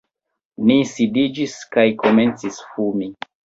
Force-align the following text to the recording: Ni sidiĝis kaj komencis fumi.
Ni 0.69 0.77
sidiĝis 0.93 1.55
kaj 1.77 1.87
komencis 2.03 2.61
fumi. 2.75 3.15